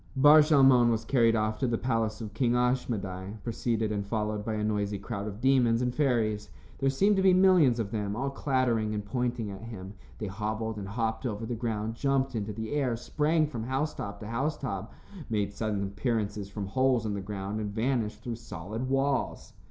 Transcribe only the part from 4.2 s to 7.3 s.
by a noisy crowd of demons and fairies. There seemed to